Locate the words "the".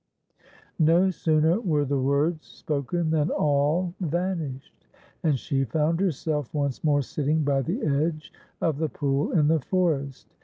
1.85-1.99, 7.61-7.83, 8.79-8.89, 9.47-9.59